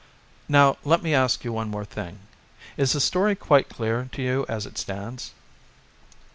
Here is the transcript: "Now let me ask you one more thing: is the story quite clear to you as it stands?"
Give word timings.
"Now 0.49 0.77
let 0.83 1.03
me 1.03 1.13
ask 1.13 1.43
you 1.45 1.53
one 1.53 1.69
more 1.69 1.85
thing: 1.85 2.21
is 2.75 2.93
the 2.93 2.99
story 2.99 3.35
quite 3.35 3.69
clear 3.69 4.09
to 4.13 4.21
you 4.23 4.47
as 4.49 4.65
it 4.65 4.79
stands?" 4.79 5.31